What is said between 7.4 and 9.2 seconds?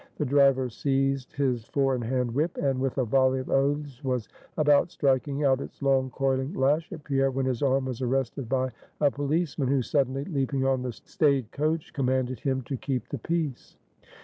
his arm was arrested by a